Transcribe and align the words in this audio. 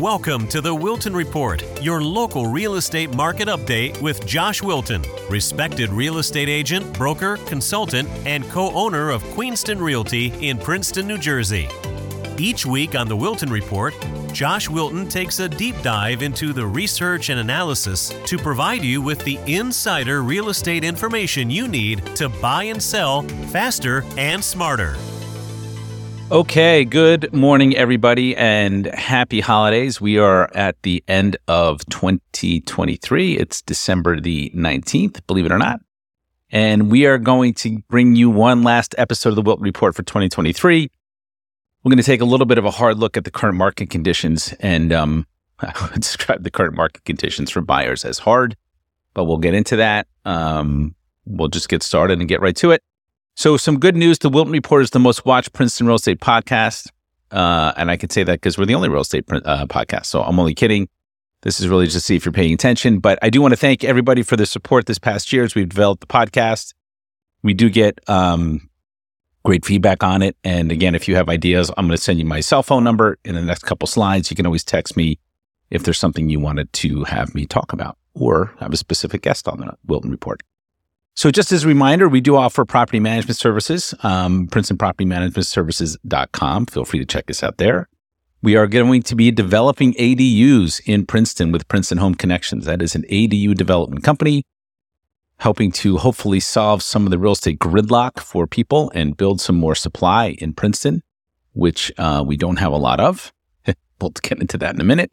Welcome 0.00 0.48
to 0.48 0.62
the 0.62 0.74
Wilton 0.74 1.14
Report, 1.14 1.62
your 1.82 2.00
local 2.00 2.46
real 2.46 2.76
estate 2.76 3.14
market 3.14 3.48
update 3.48 4.00
with 4.00 4.24
Josh 4.24 4.62
Wilton, 4.62 5.04
respected 5.28 5.90
real 5.90 6.16
estate 6.16 6.48
agent, 6.48 6.90
broker, 6.94 7.36
consultant, 7.44 8.08
and 8.24 8.48
co 8.48 8.72
owner 8.72 9.10
of 9.10 9.22
Queenston 9.34 9.78
Realty 9.78 10.32
in 10.40 10.56
Princeton, 10.56 11.06
New 11.06 11.18
Jersey. 11.18 11.68
Each 12.38 12.64
week 12.64 12.94
on 12.94 13.08
the 13.08 13.16
Wilton 13.16 13.50
Report, 13.50 13.92
Josh 14.32 14.70
Wilton 14.70 15.06
takes 15.06 15.38
a 15.38 15.50
deep 15.50 15.78
dive 15.82 16.22
into 16.22 16.54
the 16.54 16.66
research 16.66 17.28
and 17.28 17.38
analysis 17.38 18.10
to 18.24 18.38
provide 18.38 18.82
you 18.82 19.02
with 19.02 19.22
the 19.24 19.38
insider 19.46 20.22
real 20.22 20.48
estate 20.48 20.82
information 20.82 21.50
you 21.50 21.68
need 21.68 22.06
to 22.16 22.30
buy 22.30 22.62
and 22.62 22.82
sell 22.82 23.20
faster 23.52 24.02
and 24.16 24.42
smarter. 24.42 24.96
Okay, 26.32 26.84
good 26.84 27.32
morning, 27.32 27.76
everybody, 27.76 28.36
and 28.36 28.86
happy 28.86 29.40
holidays. 29.40 30.00
We 30.00 30.16
are 30.16 30.48
at 30.54 30.80
the 30.82 31.02
end 31.08 31.36
of 31.48 31.84
2023. 31.86 33.36
It's 33.36 33.60
December 33.62 34.20
the 34.20 34.52
19th, 34.54 35.26
believe 35.26 35.44
it 35.44 35.50
or 35.50 35.58
not. 35.58 35.80
And 36.52 36.88
we 36.88 37.04
are 37.06 37.18
going 37.18 37.54
to 37.54 37.80
bring 37.88 38.14
you 38.14 38.30
one 38.30 38.62
last 38.62 38.94
episode 38.96 39.30
of 39.30 39.34
the 39.34 39.42
Wilton 39.42 39.64
Report 39.64 39.96
for 39.96 40.04
2023. 40.04 40.88
We're 41.82 41.88
going 41.90 41.98
to 41.98 42.04
take 42.04 42.20
a 42.20 42.24
little 42.24 42.46
bit 42.46 42.58
of 42.58 42.64
a 42.64 42.70
hard 42.70 42.96
look 42.98 43.16
at 43.16 43.24
the 43.24 43.32
current 43.32 43.56
market 43.56 43.90
conditions 43.90 44.54
and 44.60 44.92
um, 44.92 45.26
describe 45.94 46.44
the 46.44 46.50
current 46.52 46.76
market 46.76 47.04
conditions 47.04 47.50
for 47.50 47.60
buyers 47.60 48.04
as 48.04 48.20
hard, 48.20 48.56
but 49.14 49.24
we'll 49.24 49.38
get 49.38 49.54
into 49.54 49.74
that. 49.74 50.06
Um, 50.24 50.94
we'll 51.24 51.48
just 51.48 51.68
get 51.68 51.82
started 51.82 52.20
and 52.20 52.28
get 52.28 52.40
right 52.40 52.54
to 52.54 52.70
it. 52.70 52.84
So, 53.36 53.56
some 53.56 53.78
good 53.78 53.96
news 53.96 54.18
the 54.18 54.28
Wilton 54.28 54.52
Report 54.52 54.82
is 54.82 54.90
the 54.90 54.98
most 54.98 55.24
watched 55.24 55.52
Princeton 55.52 55.86
real 55.86 55.96
estate 55.96 56.20
podcast. 56.20 56.88
Uh, 57.30 57.72
and 57.76 57.90
I 57.90 57.96
can 57.96 58.10
say 58.10 58.24
that 58.24 58.34
because 58.34 58.58
we're 58.58 58.66
the 58.66 58.74
only 58.74 58.88
real 58.88 59.02
estate 59.02 59.24
uh, 59.30 59.66
podcast. 59.66 60.06
So, 60.06 60.22
I'm 60.22 60.38
only 60.38 60.54
kidding. 60.54 60.88
This 61.42 61.58
is 61.60 61.68
really 61.68 61.86
just 61.86 61.96
to 61.96 62.00
see 62.00 62.16
if 62.16 62.24
you're 62.24 62.32
paying 62.32 62.52
attention. 62.52 62.98
But 62.98 63.18
I 63.22 63.30
do 63.30 63.40
want 63.40 63.52
to 63.52 63.56
thank 63.56 63.82
everybody 63.82 64.22
for 64.22 64.36
the 64.36 64.46
support 64.46 64.86
this 64.86 64.98
past 64.98 65.32
year 65.32 65.44
as 65.44 65.54
we've 65.54 65.68
developed 65.68 66.02
the 66.02 66.06
podcast. 66.06 66.74
We 67.42 67.54
do 67.54 67.70
get 67.70 67.98
um, 68.08 68.68
great 69.44 69.64
feedback 69.64 70.02
on 70.02 70.20
it. 70.20 70.36
And 70.44 70.70
again, 70.70 70.94
if 70.94 71.08
you 71.08 71.16
have 71.16 71.28
ideas, 71.28 71.70
I'm 71.76 71.86
going 71.86 71.96
to 71.96 72.02
send 72.02 72.18
you 72.18 72.26
my 72.26 72.40
cell 72.40 72.62
phone 72.62 72.84
number 72.84 73.18
in 73.24 73.34
the 73.34 73.42
next 73.42 73.62
couple 73.62 73.86
slides. 73.86 74.30
You 74.30 74.36
can 74.36 74.44
always 74.44 74.64
text 74.64 74.96
me 74.96 75.18
if 75.70 75.84
there's 75.84 75.98
something 75.98 76.28
you 76.28 76.40
wanted 76.40 76.70
to 76.74 77.04
have 77.04 77.34
me 77.34 77.46
talk 77.46 77.72
about 77.72 77.96
or 78.14 78.54
have 78.58 78.72
a 78.72 78.76
specific 78.76 79.22
guest 79.22 79.48
on 79.48 79.60
the 79.60 79.74
Wilton 79.86 80.10
Report. 80.10 80.42
So 81.14 81.30
just 81.30 81.52
as 81.52 81.64
a 81.64 81.68
reminder, 81.68 82.08
we 82.08 82.20
do 82.20 82.36
offer 82.36 82.64
property 82.64 83.00
management 83.00 83.36
services, 83.36 83.94
um, 84.02 84.46
PrincetonPropertyManagementServices.com. 84.48 86.66
Feel 86.66 86.84
free 86.84 87.00
to 87.00 87.04
check 87.04 87.30
us 87.30 87.42
out 87.42 87.58
there. 87.58 87.88
We 88.42 88.56
are 88.56 88.66
going 88.66 89.02
to 89.02 89.14
be 89.14 89.30
developing 89.30 89.92
ADUs 89.94 90.80
in 90.86 91.04
Princeton 91.04 91.52
with 91.52 91.68
Princeton 91.68 91.98
Home 91.98 92.14
Connections. 92.14 92.64
That 92.64 92.80
is 92.80 92.94
an 92.94 93.02
ADU 93.10 93.54
development 93.54 94.02
company 94.02 94.44
helping 95.40 95.72
to 95.72 95.98
hopefully 95.98 96.40
solve 96.40 96.82
some 96.82 97.04
of 97.04 97.10
the 97.10 97.18
real 97.18 97.32
estate 97.32 97.58
gridlock 97.58 98.20
for 98.20 98.46
people 98.46 98.90
and 98.94 99.16
build 99.16 99.40
some 99.40 99.56
more 99.56 99.74
supply 99.74 100.36
in 100.38 100.54
Princeton, 100.54 101.02
which 101.52 101.92
uh, 101.98 102.24
we 102.26 102.36
don't 102.36 102.58
have 102.58 102.72
a 102.72 102.76
lot 102.76 102.98
of. 102.98 103.32
we'll 104.00 104.10
get 104.22 104.40
into 104.40 104.56
that 104.56 104.74
in 104.74 104.80
a 104.80 104.84
minute. 104.84 105.12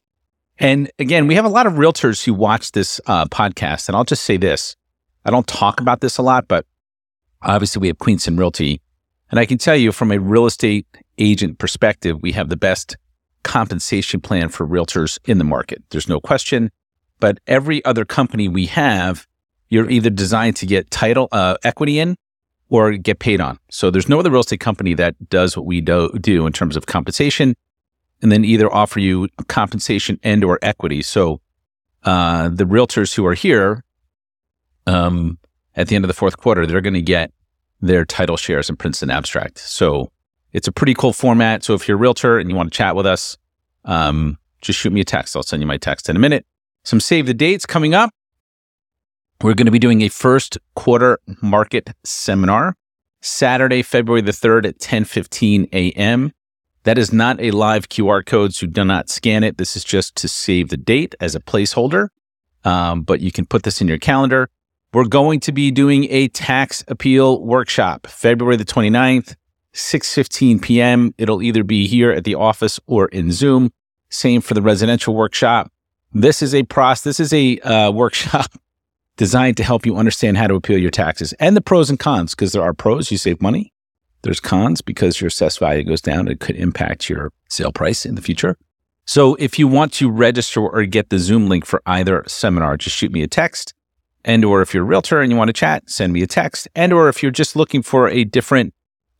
And 0.57 0.89
again, 0.99 1.27
we 1.27 1.35
have 1.35 1.45
a 1.45 1.49
lot 1.49 1.67
of 1.67 1.73
realtors 1.73 2.23
who 2.23 2.33
watch 2.33 2.71
this 2.71 3.01
uh, 3.07 3.25
podcast. 3.25 3.89
And 3.89 3.95
I'll 3.95 4.05
just 4.05 4.23
say 4.23 4.37
this 4.37 4.75
I 5.27 5.29
don't 5.29 5.45
talk 5.45 5.81
about 5.81 5.99
this 5.99 6.17
a 6.17 6.21
lot, 6.21 6.47
but 6.47 6.65
obviously 7.41 7.81
we 7.81 7.87
have 7.87 7.97
Queenston 7.97 8.37
Realty. 8.37 8.81
And 9.29 9.39
I 9.39 9.45
can 9.45 9.57
tell 9.57 9.75
you 9.75 9.91
from 9.91 10.11
a 10.11 10.19
real 10.19 10.45
estate 10.45 10.87
agent 11.17 11.59
perspective, 11.59 12.21
we 12.21 12.31
have 12.31 12.47
the 12.47 12.55
best 12.55 12.95
compensation 13.43 14.21
plan 14.21 14.47
for 14.47 14.65
realtors 14.65 15.19
in 15.25 15.37
the 15.37 15.43
market. 15.43 15.83
There's 15.89 16.07
no 16.07 16.21
question. 16.21 16.71
But 17.19 17.39
every 17.45 17.83
other 17.83 18.05
company 18.05 18.47
we 18.47 18.67
have, 18.67 19.27
you're 19.67 19.89
either 19.89 20.09
designed 20.09 20.55
to 20.57 20.65
get 20.65 20.89
title 20.91 21.27
uh, 21.33 21.57
equity 21.61 21.99
in 21.99 22.15
or 22.69 22.93
get 22.93 23.19
paid 23.19 23.41
on. 23.41 23.59
So 23.69 23.91
there's 23.91 24.07
no 24.07 24.19
other 24.19 24.31
real 24.31 24.41
estate 24.41 24.61
company 24.61 24.93
that 24.93 25.29
does 25.29 25.57
what 25.57 25.65
we 25.65 25.81
do, 25.81 26.09
do 26.21 26.47
in 26.47 26.53
terms 26.53 26.77
of 26.77 26.85
compensation 26.85 27.55
and 28.21 28.31
then 28.31 28.45
either 28.45 28.73
offer 28.73 29.01
you 29.01 29.27
compensation 29.47 30.19
and 30.23 30.43
or 30.45 30.57
equity. 30.61 31.01
So 31.01 31.41
uh, 32.03 32.47
the 32.47 32.63
realtors 32.63 33.13
who 33.13 33.25
are 33.25 33.33
here 33.33 33.83
um, 34.87 35.37
at 35.75 35.87
the 35.87 35.95
end 35.95 36.03
of 36.03 36.07
the 36.07 36.15
fourth 36.15 36.37
quarter, 36.37 36.65
they're 36.65 36.81
going 36.81 36.93
to 36.93 37.01
get 37.01 37.31
their 37.81 38.05
title 38.05 38.37
shares 38.37 38.69
in 38.69 38.75
Princeton 38.75 39.11
Abstract. 39.11 39.59
So 39.59 40.11
it's 40.53 40.67
a 40.67 40.71
pretty 40.71 40.95
cool 40.95 41.13
format. 41.13 41.63
So 41.63 41.75
if 41.75 41.87
you're 41.87 41.97
a 41.97 41.99
realtor 41.99 42.39
and 42.39 42.49
you 42.49 42.55
want 42.55 42.71
to 42.71 42.75
chat 42.75 42.95
with 42.95 43.05
us, 43.05 43.37
um, 43.85 44.39
just 44.61 44.79
shoot 44.79 44.91
me 44.91 45.01
a 45.01 45.05
text. 45.05 45.35
I'll 45.35 45.43
send 45.43 45.61
you 45.61 45.67
my 45.67 45.77
text 45.77 46.09
in 46.09 46.15
a 46.15 46.19
minute. 46.19 46.45
Some 46.83 46.99
save 46.99 47.27
the 47.27 47.33
dates 47.33 47.65
coming 47.65 47.93
up. 47.93 48.09
We're 49.41 49.53
going 49.53 49.67
to 49.67 49.71
be 49.71 49.77
doing 49.77 50.01
a 50.01 50.09
first 50.09 50.57
quarter 50.73 51.19
market 51.41 51.91
seminar 52.03 52.75
Saturday, 53.21 53.83
February 53.83 54.21
the 54.21 54.31
3rd 54.31 54.65
at 54.65 54.79
10:15 54.79 55.69
a.m. 55.73 56.31
That 56.83 56.97
is 56.97 57.11
not 57.11 57.39
a 57.41 57.51
live 57.51 57.89
QR 57.89 58.25
code, 58.25 58.55
so 58.55 58.65
do 58.65 58.85
not 58.85 59.09
scan 59.09 59.43
it. 59.43 59.57
This 59.57 59.75
is 59.75 59.83
just 59.83 60.15
to 60.15 60.27
save 60.27 60.69
the 60.69 60.77
date 60.77 61.13
as 61.19 61.35
a 61.35 61.39
placeholder. 61.39 62.07
Um, 62.63 63.01
but 63.03 63.19
you 63.19 63.31
can 63.31 63.45
put 63.45 63.63
this 63.63 63.81
in 63.81 63.87
your 63.87 63.97
calendar. 63.97 64.49
We're 64.93 65.05
going 65.05 65.41
to 65.41 65.51
be 65.51 65.69
doing 65.69 66.07
a 66.09 66.29
tax 66.29 66.83
appeal 66.87 67.43
workshop 67.43 68.07
February 68.07 68.55
the 68.55 68.63
29th, 68.63 69.35
6:15 69.73 70.61
p.m. 70.61 71.13
It'll 71.17 71.41
either 71.41 71.63
be 71.63 71.87
here 71.87 72.11
at 72.11 72.23
the 72.23 72.35
office 72.35 72.79
or 72.87 73.07
in 73.09 73.31
Zoom. 73.31 73.73
Same 74.09 74.39
for 74.39 74.53
the 74.53 74.61
residential 74.61 75.13
workshop. 75.13 75.71
This 76.13 76.41
is 76.41 76.55
a 76.55 76.63
process. 76.63 77.03
This 77.03 77.19
is 77.19 77.33
a 77.33 77.59
uh, 77.59 77.91
workshop 78.03 78.51
designed 79.17 79.57
to 79.57 79.63
help 79.63 79.85
you 79.85 79.97
understand 79.97 80.37
how 80.37 80.47
to 80.47 80.55
appeal 80.55 80.77
your 80.77 80.91
taxes 80.91 81.33
and 81.33 81.57
the 81.57 81.61
pros 81.61 81.89
and 81.89 81.99
cons. 81.99 82.33
Because 82.33 82.53
there 82.53 82.63
are 82.63 82.73
pros, 82.73 83.11
you 83.11 83.17
save 83.17 83.41
money. 83.41 83.73
There's 84.21 84.39
cons 84.39 84.81
because 84.81 85.19
your 85.19 85.27
assessed 85.27 85.59
value 85.59 85.83
goes 85.83 86.01
down. 86.01 86.29
It 86.29 86.39
could 86.39 86.55
impact 86.55 87.09
your 87.09 87.33
sale 87.49 87.73
price 87.73 88.05
in 88.05 88.15
the 88.15 88.21
future. 88.21 88.57
So 89.05 89.35
if 89.35 89.59
you 89.59 89.67
want 89.67 89.91
to 89.93 90.09
register 90.09 90.61
or 90.61 90.85
get 90.85 91.09
the 91.09 91.19
Zoom 91.19 91.49
link 91.49 91.65
for 91.65 91.81
either 91.85 92.23
seminar, 92.25 92.77
just 92.77 92.95
shoot 92.95 93.11
me 93.11 93.21
a 93.21 93.27
text 93.27 93.73
and 94.27 94.43
or 94.43 94.61
if 94.61 94.73
you're 94.73 94.83
a 94.83 94.85
realtor 94.85 95.21
and 95.21 95.31
you 95.31 95.37
want 95.37 95.47
to 95.47 95.53
chat, 95.53 95.89
send 95.89 96.11
me 96.11 96.21
a 96.21 96.27
text. 96.27 96.67
And 96.75 96.91
or 96.91 97.07
if 97.07 97.23
you're 97.23 97.31
just 97.31 97.55
looking 97.55 97.81
for 97.81 98.09
a 98.09 98.25
different, 98.25 98.73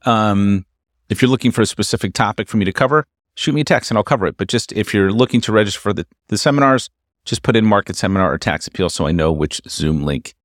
um, 0.06 0.66
if 1.08 1.22
you're 1.22 1.32
looking 1.32 1.52
for 1.52 1.62
a 1.62 1.66
specific 1.66 2.14
topic 2.14 2.50
for 2.50 2.58
me 2.58 2.66
to 2.66 2.74
cover, 2.74 3.08
shoot 3.36 3.56
me 3.56 3.62
a 3.62 3.64
text 3.64 3.90
and 3.90 3.98
I'll 3.98 4.04
cover 4.04 4.28
it. 4.28 4.36
But 4.36 4.50
just 4.50 4.74
if 4.74 4.94
you're 4.94 5.12
looking 5.12 5.40
to 5.42 5.54
register 5.54 5.80
for 5.80 5.94
the, 5.94 6.06
the 6.28 6.38
seminars, 6.38 6.90
just 7.24 7.42
put 7.42 7.56
in 7.56 7.66
market 7.66 7.96
seminar 7.96 8.32
or 8.32 8.38
tax 8.38 8.68
appeal 8.68 8.90
so 8.90 9.08
I 9.08 9.14
know 9.14 9.32
which 9.32 9.62
Zoom 9.70 10.04
link 10.04 10.36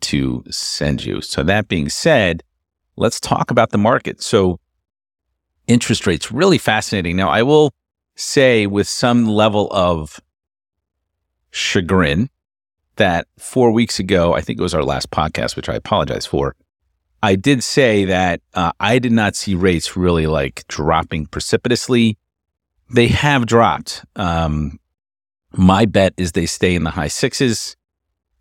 to 0.00 0.42
send 0.50 1.04
you. 1.04 1.20
So 1.20 1.44
that 1.44 1.68
being 1.68 1.88
said, 1.88 2.42
let's 2.96 3.20
talk 3.20 3.52
about 3.52 3.70
the 3.70 3.78
market. 3.78 4.20
So 4.20 4.58
interest 5.68 6.08
rates 6.08 6.32
really 6.32 6.58
fascinating. 6.58 7.14
Now 7.14 7.28
I 7.28 7.44
will 7.44 7.72
say 8.16 8.66
with 8.66 8.88
some 8.88 9.26
level 9.26 9.68
of 9.70 10.20
chagrin 11.52 12.30
that 12.98 13.26
four 13.38 13.72
weeks 13.72 13.98
ago, 13.98 14.34
I 14.34 14.40
think 14.40 14.58
it 14.58 14.62
was 14.62 14.74
our 14.74 14.84
last 14.84 15.10
podcast, 15.10 15.56
which 15.56 15.68
I 15.68 15.74
apologize 15.74 16.26
for. 16.26 16.54
I 17.22 17.34
did 17.34 17.64
say 17.64 18.04
that 18.04 18.40
uh, 18.54 18.72
I 18.78 18.98
did 18.98 19.12
not 19.12 19.34
see 19.34 19.54
rates 19.54 19.96
really 19.96 20.26
like 20.26 20.64
dropping 20.68 21.26
precipitously. 21.26 22.16
They 22.90 23.08
have 23.08 23.46
dropped. 23.46 24.04
Um, 24.14 24.78
my 25.52 25.84
bet 25.84 26.14
is 26.16 26.32
they 26.32 26.46
stay 26.46 26.74
in 26.74 26.84
the 26.84 26.90
high 26.90 27.08
sixes 27.08 27.76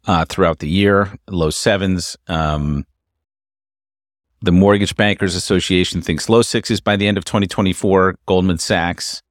uh, 0.05 0.25
throughout 0.25 0.59
the 0.59 0.69
year, 0.69 1.17
low 1.27 1.49
sevens. 1.49 2.15
Um, 2.27 2.85
the 4.41 4.51
Mortgage 4.51 4.95
Bankers 4.95 5.35
Association 5.35 6.01
thinks 6.01 6.29
low 6.29 6.43
sixes 6.43 6.79
by 6.79 6.95
the 6.95 7.07
end 7.07 7.17
of 7.17 7.25
2024. 7.25 8.15
Goldman 8.27 8.59
Sachs 8.59 9.23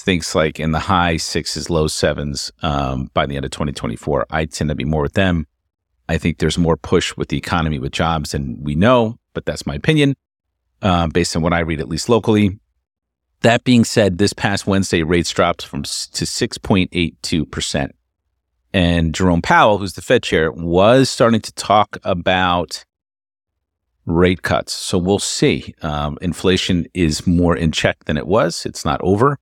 thinks 0.00 0.34
like 0.34 0.58
in 0.58 0.72
the 0.72 0.78
high 0.78 1.16
sixes, 1.16 1.70
low 1.70 1.86
sevens 1.86 2.50
um, 2.62 3.10
by 3.14 3.26
the 3.26 3.36
end 3.36 3.44
of 3.44 3.50
2024. 3.50 4.26
I 4.30 4.46
tend 4.46 4.70
to 4.70 4.74
be 4.74 4.84
more 4.84 5.02
with 5.02 5.14
them. 5.14 5.46
I 6.08 6.18
think 6.18 6.38
there's 6.38 6.58
more 6.58 6.76
push 6.76 7.16
with 7.16 7.28
the 7.28 7.36
economy 7.36 7.78
with 7.78 7.92
jobs 7.92 8.32
than 8.32 8.62
we 8.62 8.74
know, 8.74 9.18
but 9.34 9.46
that's 9.46 9.66
my 9.66 9.74
opinion 9.74 10.14
uh, 10.82 11.06
based 11.06 11.34
on 11.36 11.42
what 11.42 11.52
I 11.52 11.60
read, 11.60 11.80
at 11.80 11.88
least 11.88 12.08
locally. 12.08 12.58
That 13.40 13.64
being 13.64 13.84
said, 13.84 14.18
this 14.18 14.32
past 14.32 14.66
Wednesday, 14.66 15.02
rates 15.02 15.30
dropped 15.30 15.64
from 15.64 15.82
to 15.82 15.88
6.82%. 15.88 17.90
And 18.74 19.14
Jerome 19.14 19.42
Powell, 19.42 19.78
who's 19.78 19.94
the 19.94 20.02
Fed 20.02 20.22
chair, 20.22 20.50
was 20.50 21.10
starting 21.10 21.40
to 21.40 21.52
talk 21.54 21.98
about 22.04 22.84
rate 24.06 24.42
cuts. 24.42 24.72
So 24.72 24.98
we'll 24.98 25.18
see. 25.18 25.74
Um, 25.82 26.18
inflation 26.20 26.86
is 26.94 27.26
more 27.26 27.56
in 27.56 27.72
check 27.72 28.04
than 28.04 28.16
it 28.16 28.26
was. 28.26 28.64
It's 28.64 28.84
not 28.84 29.00
over. 29.02 29.38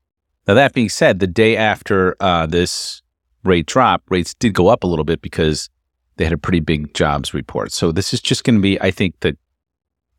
Now, 0.51 0.55
that 0.55 0.73
being 0.73 0.89
said, 0.89 1.21
the 1.21 1.29
day 1.29 1.57
after 1.57 2.17
uh, 2.19 2.45
this 2.45 3.03
rate 3.45 3.67
drop, 3.67 4.03
rates 4.11 4.35
did 4.35 4.53
go 4.53 4.67
up 4.67 4.83
a 4.83 4.87
little 4.89 5.05
bit 5.05 5.23
because 5.23 5.71
they 6.17 6.25
had 6.25 6.33
a 6.33 6.37
pretty 6.39 6.59
big 6.59 6.93
jobs 6.93 7.33
report. 7.33 7.71
So 7.71 7.93
this 7.93 8.13
is 8.13 8.21
just 8.21 8.43
going 8.43 8.57
to 8.57 8.61
be, 8.61 8.81
I 8.81 8.91
think, 8.91 9.15
the 9.21 9.37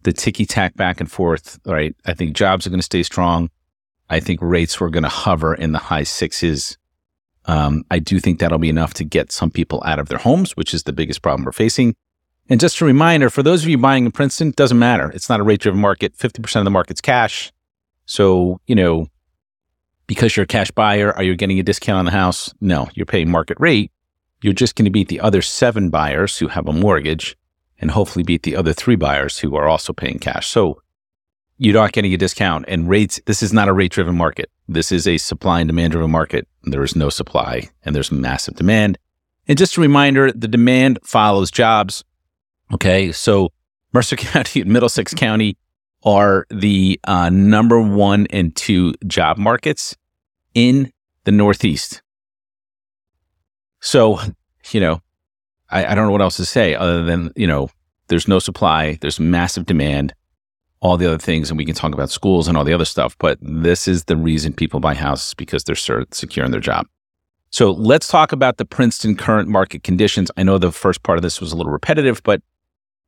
the 0.04 0.14
ticky 0.14 0.46
tack 0.46 0.74
back 0.78 1.02
and 1.02 1.12
forth. 1.12 1.60
Right? 1.66 1.94
I 2.06 2.14
think 2.14 2.34
jobs 2.34 2.66
are 2.66 2.70
going 2.70 2.80
to 2.80 2.82
stay 2.82 3.04
strong. 3.04 3.50
I 4.10 4.22
think 4.22 4.40
rates 4.42 4.80
were 4.80 4.90
going 4.90 5.04
to 5.04 5.10
hover 5.10 5.54
in 5.54 5.74
the 5.74 5.80
high 5.80 6.04
sixes. 6.04 6.78
Um, 7.44 7.84
I 7.92 8.00
do 8.00 8.18
think 8.22 8.40
that'll 8.40 8.58
be 8.58 8.70
enough 8.70 8.94
to 8.94 9.04
get 9.04 9.34
some 9.34 9.52
people 9.52 9.84
out 9.86 10.00
of 10.00 10.08
their 10.08 10.20
homes, 10.20 10.56
which 10.56 10.74
is 10.74 10.84
the 10.84 10.94
biggest 10.94 11.22
problem 11.22 11.44
we're 11.44 11.52
facing. 11.52 11.94
And 12.48 12.58
just 12.58 12.80
a 12.80 12.86
reminder 12.86 13.30
for 13.30 13.44
those 13.44 13.64
of 13.64 13.68
you 13.68 13.78
buying 13.78 14.06
in 14.06 14.14
Princeton, 14.14 14.52
doesn't 14.52 14.80
matter. 14.80 15.12
It's 15.12 15.28
not 15.28 15.42
a 15.42 15.44
rate 15.44 15.60
driven 15.60 15.82
market. 15.82 16.16
50% 16.16 16.56
of 16.56 16.64
the 16.64 16.72
market's 16.72 17.02
cash. 17.02 17.52
So, 18.06 18.62
you 18.66 18.76
know, 18.76 19.08
because 20.12 20.36
you're 20.36 20.44
a 20.44 20.46
cash 20.46 20.70
buyer, 20.72 21.14
are 21.14 21.24
you 21.24 21.38
getting 21.38 21.58
a 21.58 21.64
discount 21.64 21.98
on 21.98 22.04
the 22.04 22.12
house? 22.12 22.54
No, 22.60 22.90
you're 22.96 23.06
paying 23.06 23.32
market 23.32 23.56
rate. 23.62 23.94
You're 24.42 24.52
just 24.52 24.76
going 24.76 24.84
to 24.84 24.92
beat 24.92 25.08
the 25.08 25.22
other 25.22 25.42
seven 25.42 25.90
buyers 25.90 26.38
who 26.38 26.50
have 26.50 26.68
a 26.68 26.74
mortgage 26.74 27.38
and 27.80 27.90
hopefully 27.90 28.22
beat 28.22 28.44
the 28.44 28.58
other 28.58 28.74
three 28.74 28.98
buyers 28.98 29.40
who 29.40 29.56
are 29.56 29.70
also 29.70 29.94
paying 29.94 30.20
cash. 30.20 30.48
So 30.48 30.82
you're 31.58 31.76
not 31.76 31.94
getting 31.94 32.14
a 32.14 32.18
discount 32.18 32.66
and 32.68 32.90
rates. 32.90 33.22
This 33.26 33.42
is 33.42 33.54
not 33.54 33.70
a 33.70 33.74
rate 33.74 33.94
driven 33.94 34.18
market. 34.18 34.52
This 34.68 34.92
is 34.92 35.08
a 35.08 35.18
supply 35.18 35.62
and 35.62 35.70
demand 35.70 35.94
driven 35.94 36.12
market. 36.12 36.46
There 36.64 36.84
is 36.84 36.94
no 36.94 37.10
supply 37.10 37.70
and 37.86 37.96
there's 37.96 38.12
massive 38.12 38.56
demand. 38.56 38.98
And 39.48 39.58
just 39.58 39.78
a 39.78 39.82
reminder, 39.82 40.30
the 40.34 40.50
demand 40.50 41.00
follows 41.06 41.52
jobs. 41.52 42.04
Okay. 42.74 43.14
So 43.14 43.54
Mercer 43.94 44.16
County 44.18 44.60
and 44.60 44.74
Middlesex 44.74 45.14
County 45.14 45.56
are 46.04 46.48
the 46.50 47.00
uh, 47.06 47.30
number 47.30 47.80
one 47.80 48.28
and 48.32 48.54
two 48.58 48.94
job 49.08 49.38
markets 49.38 49.96
in 50.54 50.92
the 51.24 51.32
Northeast. 51.32 52.02
So, 53.80 54.20
you 54.72 54.80
know, 54.80 55.02
I, 55.70 55.86
I 55.86 55.96
don't 55.96 56.06
know 56.06 56.12
what 56.12 56.22
else 56.22 56.38
to 56.38 56.46
say 56.46 56.76
other 56.76 57.04
than, 57.04 57.32
you 57.36 57.48
know, 57.48 57.70
there's 58.08 58.28
no 58.28 58.40
supply, 58.40 58.98
there's 59.02 59.20
massive 59.20 59.66
demand, 59.66 60.14
all 60.82 60.98
the 60.98 61.08
other 61.08 61.18
things, 61.18 61.50
and 61.50 61.58
we 61.58 61.66
can 61.66 61.76
talk 61.76 61.94
about 61.94 62.10
schools 62.10 62.48
and 62.48 62.58
all 62.58 62.64
the 62.64 62.74
other 62.74 62.86
stuff, 62.86 63.16
but 63.20 63.38
this 63.42 63.88
is 63.88 64.06
the 64.06 64.18
reason 64.18 64.54
people 64.54 64.80
buy 64.80 64.94
houses 64.94 65.34
because 65.36 65.64
they're 65.64 65.76
secure 66.12 66.46
in 66.46 66.52
their 66.52 66.60
job. 66.60 66.88
So 67.52 67.72
let's 67.72 68.08
talk 68.08 68.32
about 68.32 68.58
the 68.58 68.66
Princeton 68.66 69.16
current 69.16 69.50
market 69.50 69.84
conditions. 69.84 70.32
I 70.38 70.44
know 70.44 70.58
the 70.58 70.72
first 70.72 71.04
part 71.04 71.18
of 71.18 71.22
this 71.22 71.42
was 71.42 71.52
a 71.52 71.58
little 71.58 71.72
repetitive, 71.72 72.22
but 72.24 72.42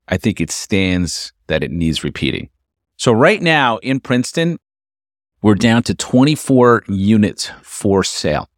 I 0.08 0.18
think 0.18 0.42
it 0.42 0.52
stands 0.52 1.32
that 1.48 1.64
it 1.64 1.72
needs 1.72 2.04
repeating. 2.04 2.50
So 2.98 3.12
right 3.12 3.42
now 3.42 3.78
in 3.78 4.00
Princeton, 4.00 4.58
we're 5.44 5.56
down 5.56 5.84
to 5.84 5.94
24 5.94 6.86
units 6.88 7.52
for 7.62 8.04
sale. 8.04 8.50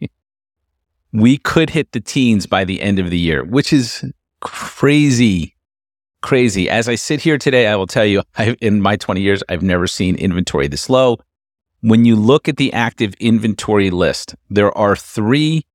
we 1.12 1.36
could 1.36 1.70
hit 1.70 1.90
the 1.90 2.00
teens 2.00 2.46
by 2.46 2.64
the 2.64 2.80
end 2.80 3.00
of 3.00 3.10
the 3.10 3.18
year, 3.18 3.44
which 3.44 3.72
is 3.72 4.04
crazy, 4.40 5.56
crazy. 6.22 6.70
As 6.70 6.88
I 6.88 6.94
sit 6.94 7.20
here 7.20 7.36
today, 7.36 7.66
I 7.66 7.74
will 7.74 7.88
tell 7.88 8.06
you, 8.06 8.22
I, 8.38 8.56
in 8.62 8.80
my 8.80 8.96
20 8.96 9.20
years, 9.20 9.42
I've 9.48 9.62
never 9.62 9.88
seen 9.88 10.14
inventory 10.14 10.68
this 10.68 10.88
low. 10.88 11.18
When 11.80 12.04
you 12.04 12.14
look 12.14 12.48
at 12.48 12.58
the 12.58 12.72
active 12.72 13.14
inventory 13.14 13.90
list, 13.90 14.36
there 14.48 14.76
are 14.78 14.94
three 14.94 15.66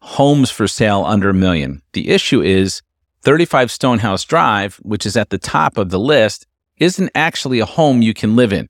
homes 0.00 0.50
for 0.50 0.68
sale 0.68 1.04
under 1.04 1.30
a 1.30 1.34
million. 1.34 1.80
The 1.94 2.10
issue 2.10 2.42
is 2.42 2.82
35 3.22 3.70
Stonehouse 3.70 4.24
Drive, 4.24 4.76
which 4.82 5.06
is 5.06 5.16
at 5.16 5.30
the 5.30 5.38
top 5.38 5.78
of 5.78 5.88
the 5.88 6.00
list, 6.00 6.46
isn't 6.76 7.10
actually 7.14 7.60
a 7.60 7.64
home 7.64 8.02
you 8.02 8.12
can 8.12 8.36
live 8.36 8.52
in. 8.52 8.68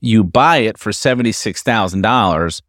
You 0.00 0.24
buy 0.24 0.58
it 0.58 0.78
for 0.78 0.90
$76,000 0.90 2.62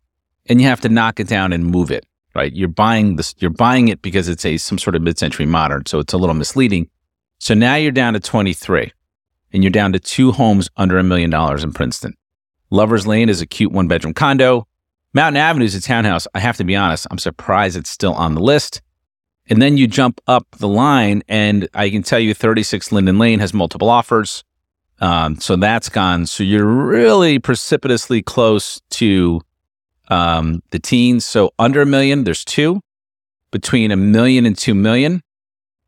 and 0.47 0.61
you 0.61 0.67
have 0.67 0.81
to 0.81 0.89
knock 0.89 1.19
it 1.19 1.27
down 1.27 1.53
and 1.53 1.65
move 1.65 1.91
it, 1.91 2.05
right? 2.35 2.53
You're 2.53 2.67
buying 2.67 3.15
this, 3.15 3.33
you're 3.37 3.49
buying 3.49 3.87
it 3.87 4.01
because 4.01 4.27
it's 4.27 4.45
a 4.45 4.57
some 4.57 4.77
sort 4.77 4.95
of 4.95 5.01
mid-century 5.01 5.45
modern, 5.45 5.85
so 5.85 5.99
it's 5.99 6.13
a 6.13 6.17
little 6.17 6.35
misleading. 6.35 6.89
So 7.39 7.53
now 7.53 7.75
you're 7.75 7.91
down 7.91 8.13
to 8.13 8.19
23 8.19 8.91
and 9.53 9.63
you're 9.63 9.71
down 9.71 9.93
to 9.93 9.99
two 9.99 10.31
homes 10.31 10.69
under 10.77 10.97
a 10.97 11.03
million 11.03 11.29
dollars 11.29 11.63
in 11.63 11.71
Princeton. 11.73 12.15
Lover's 12.69 13.05
Lane 13.07 13.29
is 13.29 13.41
a 13.41 13.45
cute 13.45 13.71
one 13.71 13.87
bedroom 13.87 14.13
condo. 14.13 14.67
Mountain 15.13 15.37
Avenue 15.37 15.65
is 15.65 15.75
a 15.75 15.81
townhouse. 15.81 16.25
I 16.33 16.39
have 16.39 16.57
to 16.57 16.63
be 16.63 16.75
honest, 16.75 17.05
I'm 17.11 17.17
surprised 17.17 17.75
it's 17.75 17.89
still 17.89 18.13
on 18.13 18.33
the 18.33 18.41
list. 18.41 18.81
And 19.49 19.61
then 19.61 19.75
you 19.75 19.87
jump 19.87 20.21
up 20.27 20.47
the 20.59 20.67
line, 20.67 21.23
and 21.27 21.67
I 21.73 21.89
can 21.89 22.03
tell 22.03 22.19
you 22.19 22.33
36 22.33 22.91
Linden 22.91 23.19
Lane 23.19 23.39
has 23.39 23.53
multiple 23.53 23.89
offers. 23.89 24.45
Um, 25.01 25.39
so 25.39 25.56
that's 25.56 25.89
gone. 25.89 26.27
So 26.27 26.44
you're 26.44 26.65
really 26.65 27.39
precipitously 27.39 28.21
close 28.21 28.80
to 28.92 29.42
um, 30.09 30.62
the 30.69 30.80
teens. 30.80 31.25
So 31.25 31.51
under 31.57 31.81
a 31.81 31.86
million, 31.86 32.24
there's 32.24 32.45
two. 32.45 32.81
Between 33.50 33.92
a 33.92 33.98
million 33.98 34.45
and 34.45 34.57
two 34.57 34.75
million, 34.75 35.21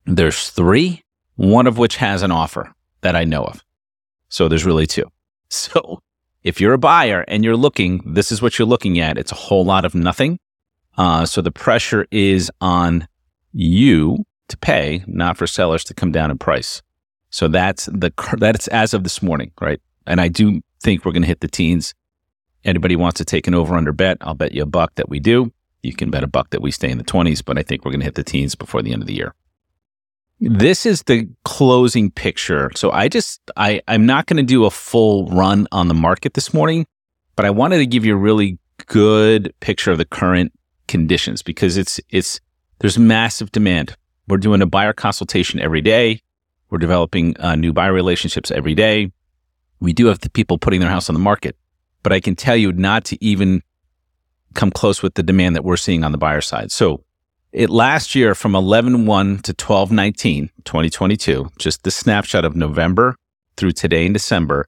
there's 0.06 0.50
three, 0.50 1.04
one 1.36 1.68
of 1.68 1.78
which 1.78 1.96
has 1.98 2.24
an 2.24 2.32
offer 2.32 2.74
that 3.02 3.16
I 3.16 3.24
know 3.24 3.44
of. 3.46 3.64
So 4.30 4.48
there's 4.48 4.66
really 4.66 4.88
two. 4.88 5.06
So 5.50 6.02
if 6.42 6.60
you're 6.60 6.74
a 6.74 6.80
buyer 6.80 7.24
and 7.28 7.44
you're 7.44 7.56
looking, 7.56 8.02
this 8.16 8.32
is 8.32 8.42
what 8.42 8.58
you're 8.58 8.68
looking 8.68 9.00
at. 9.00 9.20
It's 9.20 9.32
a 9.32 9.36
whole 9.36 9.64
lot 9.64 9.86
of 9.86 9.94
nothing. 9.94 10.40
Uh, 10.98 11.28
so 11.28 11.44
the 11.44 11.52
pressure 11.52 12.08
is 12.10 12.52
on 12.60 13.08
you 13.52 14.26
to 14.48 14.58
pay, 14.58 15.04
not 15.06 15.38
for 15.38 15.46
sellers 15.46 15.84
to 15.84 15.94
come 15.94 16.12
down 16.12 16.32
in 16.32 16.40
price. 16.40 16.82
So 17.34 17.48
that's 17.48 17.88
the 17.88 18.14
that's 18.38 18.68
as 18.68 18.94
of 18.94 19.04
this 19.04 19.24
morning, 19.24 19.52
right? 19.60 19.82
And 20.06 20.22
I 20.22 20.28
do 20.28 20.62
think 20.84 21.04
we're 21.04 21.14
going 21.14 21.24
to 21.24 21.28
hit 21.28 21.40
the 21.40 21.48
teens. 21.48 21.96
Anybody 22.64 22.96
wants 22.96 23.18
to 23.18 23.26
take 23.26 23.48
an 23.48 23.56
over 23.56 23.76
under 23.76 23.92
bet? 23.92 24.20
I'll 24.22 24.36
bet 24.36 24.52
you 24.52 24.62
a 24.62 24.68
buck 24.68 24.94
that 24.96 25.10
we 25.10 25.20
do. 25.20 25.52
You 25.82 25.96
can 25.96 26.12
bet 26.12 26.24
a 26.24 26.28
buck 26.28 26.52
that 26.52 26.62
we 26.62 26.70
stay 26.70 26.92
in 26.92 27.00
the 27.00 27.04
20s, 27.04 27.44
but 27.44 27.58
I 27.58 27.64
think 27.64 27.84
we're 27.84 27.92
going 27.92 28.02
to 28.02 28.06
hit 28.06 28.14
the 28.14 28.24
teens 28.24 28.54
before 28.54 28.84
the 28.84 28.94
end 28.94 29.02
of 29.02 29.08
the 29.08 29.16
year. 29.16 29.34
This 30.40 30.86
is 30.86 31.02
the 31.04 31.28
closing 31.44 32.12
picture. 32.12 32.70
So 32.76 32.92
I 32.92 33.08
just 33.08 33.42
I 33.58 33.82
I'm 33.88 34.06
not 34.06 34.28
going 34.28 34.38
to 34.38 34.44
do 34.44 34.66
a 34.66 34.70
full 34.70 35.26
run 35.30 35.68
on 35.72 35.88
the 35.88 35.96
market 35.96 36.36
this 36.36 36.54
morning, 36.54 36.86
but 37.36 37.48
I 37.48 37.50
wanted 37.50 37.80
to 37.80 37.88
give 37.88 38.06
you 38.06 38.14
a 38.14 38.18
really 38.18 38.60
good 38.86 39.56
picture 39.60 39.92
of 39.92 39.98
the 39.98 40.06
current 40.06 40.54
conditions 40.88 41.42
because 41.42 41.78
it's 41.78 42.00
it's 42.10 42.40
there's 42.78 43.00
massive 43.00 43.52
demand. 43.52 43.96
We're 44.28 44.38
doing 44.38 44.62
a 44.62 44.68
buyer 44.68 44.94
consultation 44.94 45.60
every 45.60 45.82
day. 45.82 46.22
We're 46.74 46.80
developing 46.80 47.40
uh, 47.40 47.56
new 47.56 47.72
buyer 47.72 47.94
relationships 47.94 48.50
every 48.50 48.74
day. 48.74 49.12
We 49.80 49.94
do 49.94 50.08
have 50.08 50.22
the 50.22 50.30
people 50.32 50.58
putting 50.58 50.80
their 50.80 50.90
house 50.90 51.08
on 51.08 51.14
the 51.14 51.20
market, 51.20 51.56
but 52.02 52.12
I 52.12 52.20
can 52.20 52.36
tell 52.36 52.56
you 52.56 52.72
not 52.72 53.06
to 53.06 53.24
even 53.24 53.62
come 54.56 54.72
close 54.72 55.04
with 55.04 55.14
the 55.14 55.22
demand 55.22 55.56
that 55.56 55.64
we're 55.64 55.78
seeing 55.78 56.04
on 56.04 56.12
the 56.12 56.18
buyer 56.18 56.42
side. 56.42 56.72
So 56.72 57.04
it 57.52 57.70
last 57.70 58.16
year 58.16 58.34
from 58.34 58.54
11-1 58.54 59.44
to 59.44 59.54
12-19, 59.54 60.50
2022, 60.66 61.52
just 61.60 61.84
the 61.84 61.92
snapshot 61.92 62.44
of 62.44 62.56
November 62.56 63.18
through 63.56 63.74
today 63.74 64.08
in 64.08 64.14
December, 64.14 64.66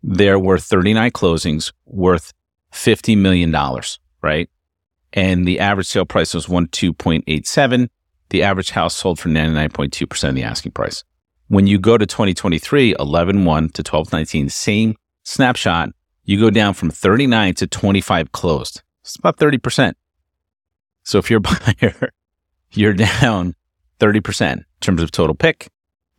there 0.00 0.38
were 0.38 0.58
39 0.58 1.10
closings 1.10 1.72
worth 1.86 2.32
$50 2.72 3.18
million, 3.18 3.52
right? 4.22 4.48
and 5.12 5.44
the 5.44 5.58
average 5.58 5.86
sale 5.88 6.06
price 6.06 6.34
was 6.34 6.46
12.87. 6.46 7.88
The 8.30 8.42
average 8.42 8.70
house 8.70 8.94
sold 8.94 9.18
for 9.18 9.28
99.2% 9.28 10.28
of 10.28 10.34
the 10.34 10.42
asking 10.42 10.72
price. 10.72 11.02
When 11.48 11.66
you 11.66 11.78
go 11.78 11.96
to 11.96 12.06
2023, 12.06 12.94
11 12.98 13.44
1 13.44 13.68
to 13.70 13.82
12 13.82 14.12
19, 14.12 14.48
same 14.50 14.96
snapshot, 15.24 15.90
you 16.24 16.38
go 16.38 16.50
down 16.50 16.74
from 16.74 16.90
39 16.90 17.54
to 17.54 17.66
25 17.66 18.32
closed. 18.32 18.82
It's 19.02 19.16
about 19.16 19.38
30%. 19.38 19.94
So 21.04 21.18
if 21.18 21.30
you're 21.30 21.38
a 21.38 21.40
buyer, 21.80 22.12
you're 22.72 22.92
down 22.92 23.54
30% 23.98 24.52
in 24.52 24.64
terms 24.80 25.02
of 25.02 25.10
total 25.10 25.34
pick. 25.34 25.68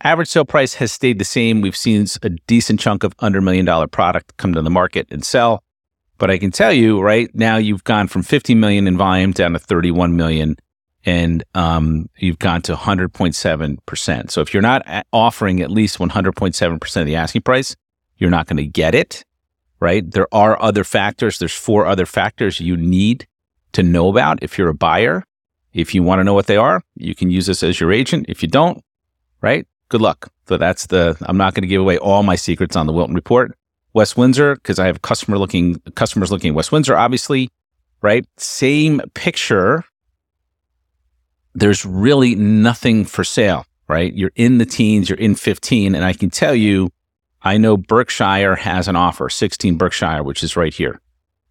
Average 0.02 0.28
sale 0.28 0.44
price 0.44 0.74
has 0.74 0.90
stayed 0.90 1.18
the 1.18 1.24
same. 1.24 1.60
We've 1.60 1.76
seen 1.76 2.06
a 2.22 2.30
decent 2.30 2.80
chunk 2.80 3.04
of 3.04 3.14
under 3.20 3.40
million 3.40 3.66
dollar 3.66 3.86
product 3.86 4.36
come 4.36 4.54
to 4.54 4.62
the 4.62 4.70
market 4.70 5.06
and 5.10 5.24
sell. 5.24 5.62
But 6.18 6.30
I 6.30 6.38
can 6.38 6.50
tell 6.50 6.72
you 6.72 7.00
right 7.00 7.30
now, 7.34 7.56
you've 7.56 7.84
gone 7.84 8.08
from 8.08 8.22
50 8.22 8.54
million 8.54 8.86
in 8.86 8.96
volume 8.96 9.32
down 9.32 9.52
to 9.52 9.58
31 9.58 10.16
million, 10.16 10.56
and 11.04 11.42
um, 11.54 12.08
you've 12.18 12.38
gone 12.38 12.62
to 12.62 12.74
100.7 12.74 13.78
percent. 13.86 14.30
So 14.30 14.40
if 14.40 14.52
you're 14.52 14.62
not 14.62 14.82
offering 15.12 15.60
at 15.60 15.70
least 15.70 15.98
100.7 15.98 16.80
percent 16.80 17.02
of 17.02 17.06
the 17.06 17.16
asking 17.16 17.42
price, 17.42 17.76
you're 18.18 18.30
not 18.30 18.46
going 18.46 18.58
to 18.58 18.66
get 18.66 18.94
it. 18.94 19.24
Right? 19.80 20.08
There 20.10 20.28
are 20.30 20.60
other 20.60 20.84
factors. 20.84 21.38
There's 21.38 21.54
four 21.54 21.86
other 21.86 22.04
factors 22.04 22.60
you 22.60 22.76
need 22.76 23.26
to 23.72 23.82
know 23.82 24.08
about 24.08 24.42
if 24.42 24.58
you're 24.58 24.68
a 24.68 24.74
buyer. 24.74 25.24
If 25.72 25.94
you 25.94 26.02
want 26.02 26.18
to 26.18 26.24
know 26.24 26.34
what 26.34 26.48
they 26.48 26.56
are, 26.56 26.82
you 26.96 27.14
can 27.14 27.30
use 27.30 27.46
this 27.46 27.62
as 27.62 27.80
your 27.80 27.92
agent. 27.92 28.26
If 28.28 28.42
you 28.42 28.48
don't, 28.48 28.84
right? 29.40 29.66
Good 29.88 30.02
luck. 30.02 30.30
So 30.48 30.56
that's 30.56 30.86
the, 30.86 31.16
I'm 31.22 31.36
not 31.36 31.54
going 31.54 31.62
to 31.62 31.68
give 31.68 31.80
away 31.80 31.96
all 31.96 32.24
my 32.24 32.34
secrets 32.34 32.76
on 32.76 32.86
the 32.86 32.92
Wilton 32.92 33.14
report. 33.14 33.56
West 33.92 34.16
Windsor 34.16 34.54
because 34.56 34.78
I 34.78 34.86
have 34.86 35.02
customer 35.02 35.38
looking 35.38 35.80
customers 35.94 36.30
looking 36.30 36.50
at 36.50 36.54
West 36.54 36.72
Windsor, 36.72 36.96
obviously, 36.96 37.50
right? 38.02 38.24
Same 38.36 39.00
picture. 39.14 39.84
There's 41.54 41.84
really 41.84 42.34
nothing 42.34 43.04
for 43.04 43.24
sale, 43.24 43.64
right? 43.88 44.12
You're 44.12 44.32
in 44.36 44.58
the 44.58 44.66
teens, 44.66 45.08
you're 45.08 45.18
in 45.18 45.34
15, 45.34 45.94
and 45.94 46.04
I 46.04 46.12
can 46.12 46.30
tell 46.30 46.54
you, 46.54 46.90
I 47.42 47.56
know 47.56 47.76
Berkshire 47.76 48.56
has 48.56 48.86
an 48.86 48.96
offer, 48.96 49.28
16 49.28 49.76
Berkshire, 49.76 50.22
which 50.22 50.42
is 50.42 50.56
right 50.56 50.72
here. 50.72 51.00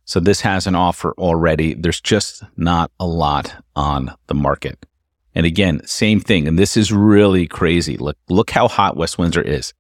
So 0.06 0.20
this 0.20 0.42
has 0.42 0.68
an 0.68 0.76
offer 0.76 1.14
already. 1.18 1.74
There's 1.74 2.02
just 2.02 2.44
not 2.58 2.92
a 3.00 3.06
lot 3.06 3.64
on 3.76 4.14
the 4.28 4.34
market. 4.34 4.86
And 5.36 5.46
again, 5.46 5.86
same 5.86 6.20
thing. 6.20 6.48
And 6.48 6.58
this 6.58 6.76
is 6.76 6.92
really 6.92 7.48
crazy. 7.48 7.98
Look, 7.98 8.18
look 8.28 8.50
how 8.50 8.68
hot 8.68 8.98
West 8.98 9.18
Windsor 9.18 9.42
is. 9.42 9.74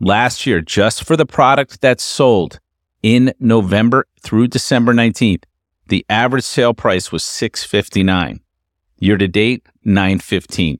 Last 0.00 0.46
year, 0.46 0.60
just 0.60 1.04
for 1.04 1.16
the 1.16 1.26
product 1.26 1.80
that 1.80 2.00
sold, 2.00 2.60
in 3.02 3.32
November 3.38 4.06
through 4.20 4.48
December 4.48 4.92
19th, 4.92 5.44
the 5.88 6.04
average 6.08 6.44
sale 6.44 6.74
price 6.74 7.12
was 7.12 7.22
659. 7.22 8.40
Year 8.98 9.16
to 9.16 9.28
date, 9.28 9.66
915. 9.84 10.78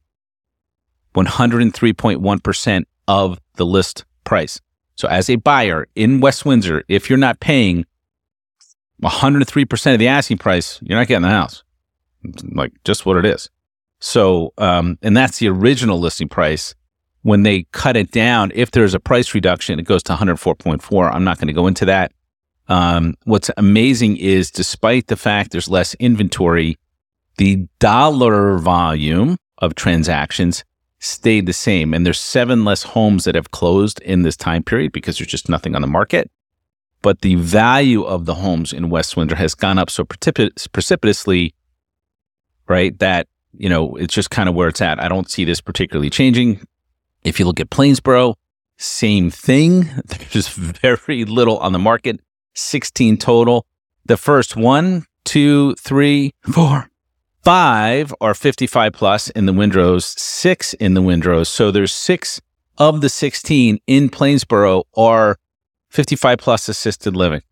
103.1% 1.14 2.85
of 3.08 3.40
the 3.54 3.66
list 3.66 4.04
price. 4.25 4.61
So 4.96 5.08
as 5.08 5.30
a 5.30 5.37
buyer 5.37 5.87
in 5.94 6.20
West 6.20 6.44
Windsor, 6.44 6.85
if 6.88 7.08
you're 7.08 7.18
not 7.18 7.40
paying 7.40 7.85
103% 9.02 9.92
of 9.92 9.99
the 9.99 10.08
asking 10.08 10.38
price, 10.38 10.80
you're 10.82 10.99
not 10.99 11.06
getting 11.06 11.23
the 11.23 11.28
house. 11.28 11.62
It's 12.25 12.42
like 12.44 12.73
just 12.85 13.06
what 13.06 13.16
it 13.16 13.25
is. 13.25 13.50
So, 14.00 14.52
um, 14.58 14.99
and 15.02 15.16
that's 15.16 15.38
the 15.38 15.49
original 15.49 15.99
listing 15.99 16.28
price. 16.28 16.75
When 17.23 17.42
they 17.42 17.64
cut 17.73 17.96
it 17.96 18.11
down, 18.11 18.52
if 18.54 18.70
there's 18.70 18.94
a 18.94 19.00
price 19.00 19.35
reduction, 19.35 19.78
it 19.78 19.85
goes 19.85 20.02
to 20.04 20.14
104.4. 20.14 21.12
I'm 21.12 21.25
not 21.25 21.38
going 21.38 21.49
to 21.49 21.52
go 21.52 21.66
into 21.66 21.85
that. 21.87 22.12
Um, 22.68 23.14
what's 23.25 23.50
amazing 23.56 24.16
is 24.16 24.50
despite 24.50 25.08
the 25.08 25.16
fact 25.16 25.50
there's 25.50 25.68
less 25.68 25.94
inventory, 25.94 26.78
the 27.36 27.68
dollar 27.78 28.58
volume 28.58 29.36
of 29.58 29.74
transactions 29.74 30.64
stayed 30.98 31.46
the 31.46 31.52
same. 31.52 31.94
And 31.94 32.04
there's 32.04 32.20
seven 32.20 32.64
less 32.64 32.82
homes 32.82 33.24
that 33.24 33.34
have 33.34 33.50
closed 33.50 34.00
in 34.00 34.22
this 34.22 34.36
time 34.36 34.62
period 34.62 34.92
because 34.92 35.18
there's 35.18 35.28
just 35.28 35.48
nothing 35.48 35.74
on 35.74 35.82
the 35.82 35.88
market. 35.88 36.30
But 37.02 37.20
the 37.20 37.36
value 37.36 38.02
of 38.02 38.24
the 38.24 38.34
homes 38.34 38.72
in 38.72 38.90
West 38.90 39.16
Windsor 39.16 39.36
has 39.36 39.54
gone 39.54 39.78
up 39.78 39.90
so 39.90 40.04
precipit- 40.04 40.66
precipitously, 40.72 41.54
right? 42.68 42.98
That, 42.98 43.28
you 43.52 43.68
know, 43.68 43.96
it's 43.96 44.14
just 44.14 44.30
kind 44.30 44.48
of 44.48 44.54
where 44.54 44.68
it's 44.68 44.80
at. 44.80 45.00
I 45.00 45.08
don't 45.08 45.30
see 45.30 45.44
this 45.44 45.60
particularly 45.60 46.10
changing. 46.10 46.66
If 47.22 47.38
you 47.38 47.46
look 47.46 47.60
at 47.60 47.70
Plainsboro, 47.70 48.34
same 48.78 49.30
thing. 49.30 49.88
There's 50.32 50.48
very 50.48 51.24
little 51.24 51.58
on 51.58 51.72
the 51.72 51.78
market, 51.78 52.20
16 52.54 53.18
total. 53.18 53.66
The 54.06 54.16
first 54.16 54.56
one, 54.56 55.04
two, 55.24 55.74
three, 55.74 56.32
four, 56.42 56.88
five 57.46 58.12
are 58.20 58.34
55 58.34 58.92
plus 58.92 59.30
in 59.30 59.46
the 59.46 59.52
Windrows, 59.52 60.04
six 60.04 60.74
in 60.74 60.94
the 60.94 61.00
Windrows. 61.00 61.48
So 61.48 61.70
there's 61.70 61.92
six 61.92 62.40
of 62.76 63.02
the 63.02 63.08
16 63.08 63.78
in 63.86 64.10
Plainsboro 64.10 64.82
are 64.96 65.38
55 65.90 66.38
plus 66.38 66.68
assisted 66.68 67.14
living. 67.14 67.42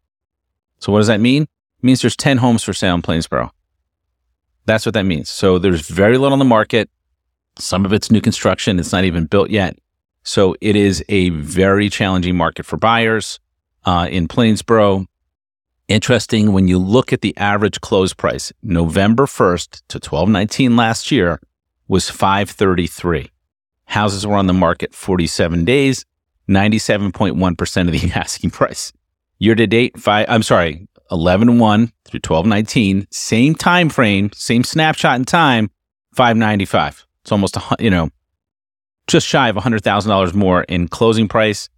So 0.80 0.90
what 0.90 0.98
does 0.98 1.06
that 1.06 1.20
mean? 1.20 1.42
It 1.44 1.48
means 1.80 2.00
there's 2.00 2.16
10 2.16 2.38
homes 2.38 2.64
for 2.64 2.72
sale 2.72 2.96
in 2.96 3.02
Plainsboro. 3.02 3.50
That's 4.66 4.84
what 4.84 4.94
that 4.94 5.04
means. 5.06 5.28
So 5.28 5.60
there's 5.60 5.88
very 5.88 6.18
little 6.18 6.32
on 6.32 6.40
the 6.40 6.44
market. 6.44 6.90
Some 7.56 7.84
of 7.84 7.92
it's 7.92 8.10
new 8.10 8.20
construction. 8.20 8.80
It's 8.80 8.90
not 8.90 9.04
even 9.04 9.26
built 9.26 9.50
yet. 9.50 9.78
So 10.24 10.56
it 10.60 10.74
is 10.74 11.04
a 11.08 11.28
very 11.28 11.88
challenging 11.88 12.36
market 12.36 12.66
for 12.66 12.78
buyers 12.78 13.38
uh, 13.84 14.08
in 14.10 14.26
Plainsboro. 14.26 15.06
Interesting 15.88 16.54
when 16.54 16.66
you 16.66 16.78
look 16.78 17.12
at 17.12 17.20
the 17.20 17.36
average 17.36 17.78
close 17.82 18.14
price, 18.14 18.50
November 18.62 19.26
1st 19.26 19.82
to 19.88 19.96
1219 19.96 20.76
last 20.76 21.10
year 21.10 21.40
was 21.88 22.08
533. 22.08 23.30
Houses 23.84 24.26
were 24.26 24.36
on 24.36 24.46
the 24.46 24.54
market 24.54 24.94
47 24.94 25.66
days, 25.66 26.06
97.1% 26.48 27.80
of 27.86 27.92
the 27.92 28.12
asking 28.14 28.50
price. 28.50 28.94
Year 29.38 29.54
to 29.54 29.66
date, 29.66 29.98
five, 29.98 30.24
I'm 30.30 30.42
sorry, 30.42 30.88
11 31.10 31.58
1 31.58 31.92
through 32.06 32.20
1219, 32.26 33.06
same 33.10 33.54
time 33.54 33.90
frame, 33.90 34.30
same 34.32 34.64
snapshot 34.64 35.16
in 35.16 35.26
time, 35.26 35.70
595. 36.14 37.06
It's 37.20 37.32
almost, 37.32 37.58
a, 37.58 37.62
you 37.78 37.90
know, 37.90 38.08
just 39.06 39.26
shy 39.26 39.50
of 39.50 39.56
$100,000 39.56 40.34
more 40.34 40.62
in 40.62 40.88
closing 40.88 41.28
price. 41.28 41.68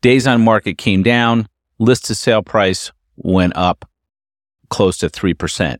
Days 0.00 0.26
on 0.26 0.42
market 0.42 0.78
came 0.78 1.02
down. 1.02 1.46
List 1.78 2.06
to 2.06 2.14
sale 2.14 2.42
price 2.42 2.90
went 3.22 3.56
up 3.56 3.88
close 4.68 4.98
to 4.98 5.08
3%. 5.08 5.78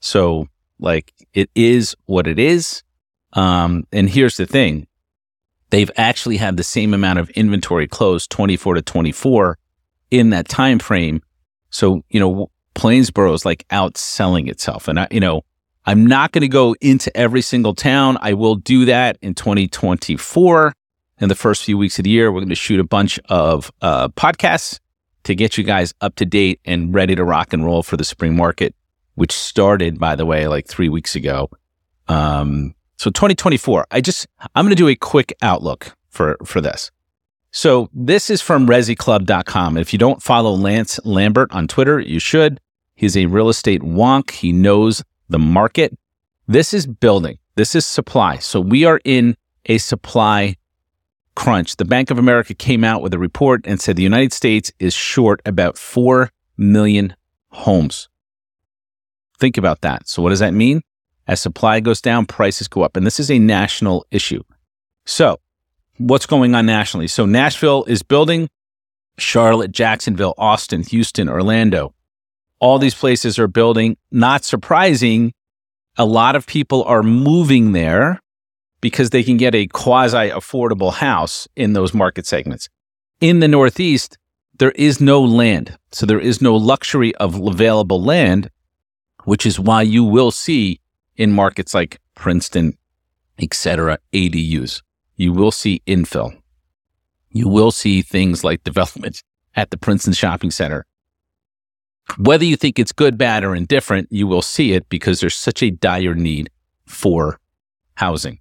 So, 0.00 0.48
like, 0.78 1.12
it 1.34 1.50
is 1.54 1.96
what 2.06 2.26
it 2.26 2.38
is. 2.38 2.82
Um, 3.32 3.86
and 3.92 4.08
here's 4.08 4.36
the 4.36 4.46
thing 4.46 4.86
they've 5.70 5.90
actually 5.96 6.38
had 6.38 6.56
the 6.56 6.64
same 6.64 6.94
amount 6.94 7.18
of 7.18 7.28
inventory 7.30 7.86
closed 7.86 8.30
24 8.30 8.74
to 8.74 8.82
24 8.82 9.58
in 10.10 10.30
that 10.30 10.48
time 10.48 10.78
frame. 10.78 11.20
So, 11.70 12.02
you 12.08 12.18
know, 12.18 12.50
Plainsboro 12.74 13.34
is 13.34 13.44
like 13.44 13.66
outselling 13.68 14.48
itself. 14.48 14.88
And 14.88 15.00
I, 15.00 15.08
you 15.10 15.20
know, 15.20 15.42
I'm 15.84 16.06
not 16.06 16.32
going 16.32 16.42
to 16.42 16.48
go 16.48 16.74
into 16.80 17.14
every 17.16 17.42
single 17.42 17.74
town. 17.74 18.16
I 18.20 18.32
will 18.34 18.54
do 18.54 18.86
that 18.86 19.18
in 19.20 19.34
2024. 19.34 20.72
In 21.20 21.28
the 21.28 21.34
first 21.34 21.64
few 21.64 21.76
weeks 21.76 21.98
of 21.98 22.04
the 22.04 22.10
year, 22.10 22.30
we're 22.30 22.40
going 22.40 22.48
to 22.50 22.54
shoot 22.54 22.78
a 22.78 22.84
bunch 22.84 23.18
of 23.28 23.72
uh, 23.82 24.08
podcasts 24.08 24.78
to 25.28 25.34
get 25.34 25.58
you 25.58 25.62
guys 25.62 25.92
up 26.00 26.14
to 26.14 26.24
date 26.24 26.58
and 26.64 26.94
ready 26.94 27.14
to 27.14 27.22
rock 27.22 27.52
and 27.52 27.62
roll 27.62 27.82
for 27.82 27.98
the 27.98 28.04
spring 28.04 28.34
market, 28.34 28.74
which 29.14 29.30
started, 29.30 29.98
by 29.98 30.16
the 30.16 30.24
way, 30.24 30.48
like 30.48 30.66
three 30.66 30.88
weeks 30.88 31.14
ago. 31.14 31.50
Um, 32.08 32.74
so 32.96 33.10
2024, 33.10 33.88
I 33.90 34.00
just, 34.00 34.26
I'm 34.54 34.64
going 34.64 34.70
to 34.70 34.74
do 34.74 34.88
a 34.88 34.96
quick 34.96 35.36
outlook 35.42 35.94
for, 36.08 36.38
for 36.46 36.62
this. 36.62 36.90
So 37.50 37.90
this 37.92 38.30
is 38.30 38.40
from 38.40 38.66
resiclub.com. 38.66 39.76
If 39.76 39.92
you 39.92 39.98
don't 39.98 40.22
follow 40.22 40.52
Lance 40.52 40.98
Lambert 41.04 41.52
on 41.52 41.68
Twitter, 41.68 42.00
you 42.00 42.18
should. 42.18 42.58
He's 42.94 43.14
a 43.14 43.26
real 43.26 43.50
estate 43.50 43.82
wonk. 43.82 44.30
He 44.30 44.50
knows 44.50 45.04
the 45.28 45.38
market. 45.38 45.94
This 46.46 46.72
is 46.72 46.86
building. 46.86 47.38
This 47.54 47.74
is 47.74 47.84
supply. 47.84 48.38
So 48.38 48.60
we 48.62 48.86
are 48.86 48.98
in 49.04 49.36
a 49.66 49.76
supply 49.76 50.56
crunch, 51.38 51.76
the 51.76 51.84
Bank 51.84 52.10
of 52.10 52.18
America 52.18 52.52
came 52.52 52.82
out 52.82 53.00
with 53.00 53.14
a 53.14 53.18
report 53.18 53.60
and 53.64 53.80
said 53.80 53.94
the 53.94 54.02
United 54.02 54.32
States 54.32 54.72
is 54.80 54.92
short 54.92 55.40
about 55.46 55.78
4 55.78 56.30
million 56.56 57.14
homes. 57.50 58.08
Think 59.38 59.56
about 59.56 59.82
that. 59.82 60.08
So, 60.08 60.20
what 60.20 60.30
does 60.30 60.40
that 60.40 60.52
mean? 60.52 60.82
As 61.28 61.40
supply 61.40 61.78
goes 61.78 62.00
down, 62.00 62.26
prices 62.26 62.66
go 62.66 62.82
up. 62.82 62.96
And 62.96 63.06
this 63.06 63.20
is 63.20 63.30
a 63.30 63.38
national 63.38 64.04
issue. 64.10 64.42
So, 65.06 65.38
what's 65.98 66.26
going 66.26 66.56
on 66.56 66.66
nationally? 66.66 67.06
So, 67.06 67.24
Nashville 67.24 67.84
is 67.84 68.02
building, 68.02 68.48
Charlotte, 69.16 69.70
Jacksonville, 69.70 70.34
Austin, 70.38 70.82
Houston, 70.82 71.28
Orlando. 71.28 71.94
All 72.58 72.80
these 72.80 72.96
places 72.96 73.38
are 73.38 73.46
building. 73.46 73.96
Not 74.10 74.44
surprising, 74.44 75.32
a 75.96 76.04
lot 76.04 76.34
of 76.34 76.48
people 76.48 76.82
are 76.82 77.04
moving 77.04 77.70
there 77.70 78.20
because 78.80 79.10
they 79.10 79.22
can 79.22 79.36
get 79.36 79.54
a 79.54 79.66
quasi 79.66 80.30
affordable 80.30 80.92
house 80.92 81.48
in 81.56 81.72
those 81.72 81.92
market 81.92 82.26
segments. 82.26 82.68
In 83.20 83.40
the 83.40 83.48
Northeast, 83.48 84.16
there 84.58 84.70
is 84.72 85.00
no 85.00 85.20
land. 85.20 85.76
So 85.92 86.06
there 86.06 86.20
is 86.20 86.40
no 86.40 86.54
luxury 86.56 87.14
of 87.16 87.34
available 87.40 88.02
land, 88.02 88.50
which 89.24 89.46
is 89.46 89.58
why 89.58 89.82
you 89.82 90.04
will 90.04 90.30
see 90.30 90.80
in 91.16 91.32
markets 91.32 91.74
like 91.74 92.00
Princeton, 92.14 92.76
etc., 93.38 93.98
ADUs. 94.12 94.82
You 95.16 95.32
will 95.32 95.50
see 95.50 95.82
infill. 95.86 96.36
You 97.30 97.48
will 97.48 97.70
see 97.70 98.02
things 98.02 98.44
like 98.44 98.64
development 98.64 99.22
at 99.54 99.70
the 99.70 99.76
Princeton 99.76 100.12
Shopping 100.12 100.50
Center. 100.50 100.86
Whether 102.16 102.44
you 102.44 102.56
think 102.56 102.78
it's 102.78 102.92
good, 102.92 103.18
bad, 103.18 103.44
or 103.44 103.54
indifferent, 103.54 104.08
you 104.10 104.26
will 104.26 104.42
see 104.42 104.72
it 104.72 104.88
because 104.88 105.20
there's 105.20 105.36
such 105.36 105.62
a 105.62 105.70
dire 105.70 106.14
need 106.14 106.50
for 106.86 107.38
housing 107.96 108.38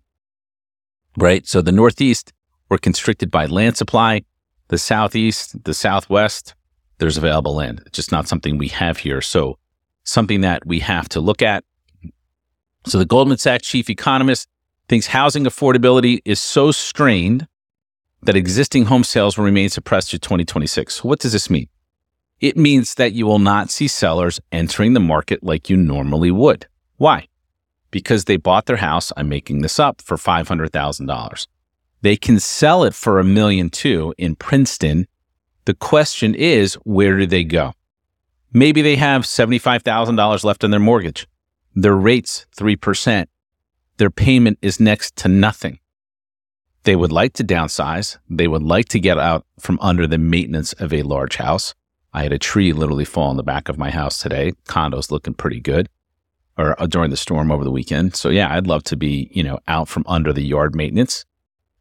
right? 1.17 1.45
So 1.45 1.61
the 1.61 1.71
Northeast, 1.71 2.31
we're 2.69 2.77
constricted 2.77 3.29
by 3.29 3.47
land 3.47 3.75
supply. 3.75 4.23
The 4.69 4.77
Southeast, 4.77 5.63
the 5.63 5.73
Southwest, 5.73 6.53
there's 6.99 7.17
available 7.17 7.55
land. 7.55 7.83
It's 7.85 7.95
just 7.95 8.11
not 8.11 8.27
something 8.27 8.57
we 8.57 8.69
have 8.69 8.97
here. 8.97 9.21
So 9.21 9.57
something 10.03 10.41
that 10.41 10.65
we 10.65 10.79
have 10.79 11.09
to 11.09 11.19
look 11.19 11.41
at. 11.41 11.63
So 12.85 12.97
the 12.97 13.05
Goldman 13.05 13.37
Sachs 13.37 13.67
chief 13.67 13.89
economist 13.89 14.47
thinks 14.87 15.07
housing 15.07 15.43
affordability 15.43 16.19
is 16.23 16.39
so 16.39 16.71
strained 16.71 17.47
that 18.23 18.35
existing 18.35 18.85
home 18.85 19.03
sales 19.03 19.37
will 19.37 19.45
remain 19.45 19.69
suppressed 19.69 20.11
to 20.11 20.19
2026. 20.19 20.95
So 20.95 21.07
what 21.07 21.19
does 21.19 21.33
this 21.33 21.49
mean? 21.49 21.67
It 22.39 22.55
means 22.55 22.95
that 22.95 23.13
you 23.13 23.25
will 23.25 23.39
not 23.39 23.71
see 23.71 23.87
sellers 23.87 24.39
entering 24.51 24.93
the 24.93 24.99
market 24.99 25.43
like 25.43 25.69
you 25.69 25.77
normally 25.77 26.31
would. 26.31 26.67
Why? 26.97 27.27
Because 27.91 28.25
they 28.25 28.37
bought 28.37 28.65
their 28.65 28.77
house, 28.77 29.11
I'm 29.15 29.29
making 29.29 29.61
this 29.61 29.79
up, 29.79 30.01
for 30.01 30.17
$500,000. 30.17 31.47
They 32.01 32.15
can 32.15 32.39
sell 32.39 32.83
it 32.83 32.93
for 32.93 33.19
a 33.19 33.23
million 33.23 33.69
two 33.69 34.13
in 34.17 34.35
Princeton. 34.35 35.07
The 35.65 35.73
question 35.73 36.35
is, 36.35 36.75
where 36.83 37.17
do 37.17 37.25
they 37.25 37.43
go? 37.43 37.73
Maybe 38.53 38.81
they 38.81 38.95
have 38.95 39.23
$75,000 39.23 40.43
left 40.43 40.63
on 40.63 40.71
their 40.71 40.79
mortgage. 40.79 41.27
Their 41.75 41.95
rate's 41.95 42.45
3%. 42.55 43.27
Their 43.97 44.09
payment 44.09 44.59
is 44.61 44.79
next 44.79 45.15
to 45.17 45.27
nothing. 45.27 45.79
They 46.83 46.95
would 46.95 47.11
like 47.11 47.33
to 47.33 47.43
downsize. 47.43 48.17
They 48.29 48.47
would 48.47 48.63
like 48.63 48.87
to 48.89 48.99
get 48.99 49.17
out 49.17 49.45
from 49.59 49.77
under 49.81 50.07
the 50.07 50.17
maintenance 50.17 50.73
of 50.73 50.93
a 50.93 51.01
large 51.01 51.35
house. 51.35 51.73
I 52.13 52.23
had 52.23 52.31
a 52.31 52.39
tree 52.39 52.71
literally 52.71 53.05
fall 53.05 53.29
on 53.29 53.37
the 53.37 53.43
back 53.43 53.67
of 53.67 53.77
my 53.77 53.91
house 53.91 54.19
today. 54.19 54.53
Condo's 54.67 55.11
looking 55.11 55.33
pretty 55.33 55.59
good 55.59 55.89
or 56.57 56.79
uh, 56.81 56.87
during 56.87 57.11
the 57.11 57.17
storm 57.17 57.51
over 57.51 57.63
the 57.63 57.71
weekend. 57.71 58.15
So 58.15 58.29
yeah, 58.29 58.53
I'd 58.53 58.67
love 58.67 58.83
to 58.85 58.95
be, 58.95 59.29
you 59.31 59.43
know, 59.43 59.59
out 59.67 59.87
from 59.87 60.03
under 60.07 60.33
the 60.33 60.43
yard 60.43 60.75
maintenance. 60.75 61.25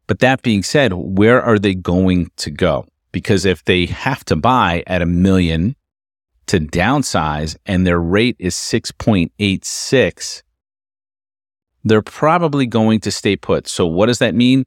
But 0.07 0.19
that 0.19 0.41
being 0.41 0.63
said, 0.63 0.93
where 0.93 1.41
are 1.41 1.59
they 1.59 1.75
going 1.75 2.31
to 2.37 2.51
go? 2.51 2.85
because 3.17 3.45
if 3.45 3.65
they 3.65 3.87
have 3.87 4.23
to 4.25 4.35
buy 4.35 4.83
at 4.85 5.01
a 5.01 5.05
million 5.05 5.75
to 6.45 6.59
downsize 6.59 7.57
and 7.65 7.85
their 7.85 7.99
rate 7.99 8.35
is 8.37 8.53
6.86, 8.53 10.43
they're 11.83 12.01
probably 12.03 12.67
going 12.67 12.99
to 12.99 13.09
stay 13.09 13.35
put. 13.35 13.67
So, 13.67 13.87
what 13.87 14.05
does 14.05 14.19
that 14.19 14.35
mean? 14.35 14.65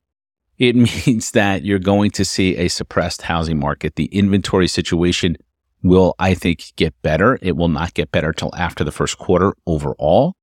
It 0.59 0.75
means 1.07 1.31
that 1.31 1.65
you're 1.65 1.79
going 1.79 2.11
to 2.13 2.25
see 2.25 2.57
a 2.57 2.67
suppressed 2.67 3.23
housing 3.23 3.61
market. 3.61 3.95
The 3.95 4.07
inventory 4.07 4.67
situation 4.67 5.37
will, 5.83 6.15
I 6.19 6.35
think, 6.35 6.73
get 6.77 6.95
better. 7.03 7.39
It 7.43 7.57
will 7.57 7.69
not 7.69 7.95
get 7.95 8.11
better 8.11 8.33
till 8.33 8.55
after 8.55 8.85
the 8.85 8.93
first 8.93 9.19
quarter 9.19 9.55
overall, 9.67 10.35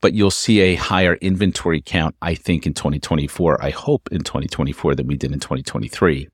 but 0.00 0.14
you'll 0.14 0.30
see 0.30 0.60
a 0.60 0.74
higher 0.74 1.14
inventory 1.14 1.80
count, 1.80 2.16
I 2.20 2.34
think, 2.34 2.66
in 2.66 2.74
2024. 2.74 3.62
I 3.64 3.70
hope 3.70 4.08
in 4.12 4.20
2024 4.20 4.94
than 4.94 5.06
we 5.06 5.16
did 5.16 5.32
in 5.32 5.40
2023. 5.40 6.28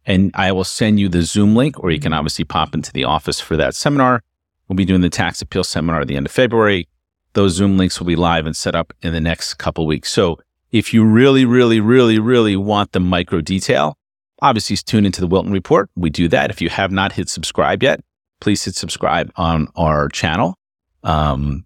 and 0.07 0.31
I 0.35 0.53
will 0.53 0.65
send 0.65 1.01
you 1.01 1.09
the 1.09 1.23
Zoom 1.23 1.57
link 1.57 1.83
or 1.83 1.91
you 1.91 1.99
can 1.99 2.13
obviously 2.13 2.45
pop 2.45 2.75
into 2.75 2.93
the 2.93 3.05
office 3.05 3.41
for 3.41 3.57
that 3.57 3.75
seminar. 3.75 4.23
We'll 4.69 4.77
be 4.77 4.85
doing 4.85 5.01
the 5.01 5.09
tax 5.09 5.41
appeal 5.41 5.65
seminar 5.65 6.03
at 6.03 6.09
the 6.09 6.17
end 6.17 6.27
of 6.27 6.33
February. 6.33 6.87
Those 7.33 7.55
Zoom 7.55 7.79
links 7.79 7.99
will 7.99 8.07
be 8.07 8.17
live 8.17 8.45
and 8.47 8.55
set 8.55 8.75
up 8.75 8.93
in 9.03 9.15
the 9.15 9.21
next 9.21 9.55
couple 9.55 9.87
weeks. 9.87 10.13
So 10.13 10.39
if 10.71 10.93
you 10.93 11.03
really, 11.05 11.47
really, 11.47 11.81
really, 11.81 12.19
really 12.19 12.57
want 12.57 12.93
the 12.93 13.01
micro 13.01 13.41
detail, 13.41 13.97
obviously 14.43 14.77
tune 14.77 15.07
into 15.07 15.21
the 15.21 15.27
Wilton 15.27 15.53
Report. 15.53 15.91
We 15.97 16.11
do 16.11 16.29
that. 16.29 16.51
If 16.51 16.61
you 16.61 16.69
have 16.69 16.91
not 16.91 17.13
hit 17.13 17.29
subscribe 17.29 17.83
yet, 17.83 18.01
please 18.41 18.65
hit 18.65 18.75
subscribe 18.75 19.31
on 19.37 19.69
our 19.77 20.09
channel. 20.09 20.59
Um, 21.03 21.65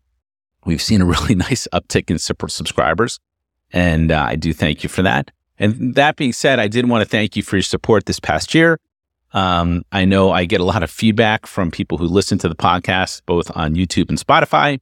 we've 0.64 0.82
seen 0.82 1.00
a 1.00 1.04
really 1.04 1.34
nice 1.48 1.66
uptick 1.72 2.10
in 2.10 2.18
subscribers, 2.18 3.18
and 3.72 4.12
uh, 4.12 4.26
I 4.28 4.36
do 4.36 4.52
thank 4.52 4.82
you 4.82 4.88
for 4.88 5.02
that. 5.02 5.30
And 5.58 5.94
that 5.96 6.16
being 6.16 6.32
said, 6.32 6.60
I 6.60 6.68
did 6.68 6.88
want 6.88 7.02
to 7.02 7.08
thank 7.08 7.36
you 7.36 7.42
for 7.42 7.56
your 7.56 7.62
support 7.62 8.06
this 8.06 8.20
past 8.20 8.54
year. 8.54 8.78
Um, 9.32 9.82
I 9.92 10.04
know 10.04 10.30
I 10.30 10.44
get 10.44 10.60
a 10.60 10.64
lot 10.64 10.82
of 10.82 10.90
feedback 10.90 11.46
from 11.46 11.70
people 11.70 11.98
who 11.98 12.06
listen 12.06 12.38
to 12.38 12.48
the 12.48 12.54
podcast, 12.54 13.22
both 13.26 13.54
on 13.56 13.74
YouTube 13.74 14.08
and 14.08 14.18
Spotify, 14.18 14.78